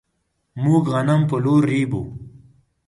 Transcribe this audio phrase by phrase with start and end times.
[0.63, 2.03] موږ غنم په لور ريبو.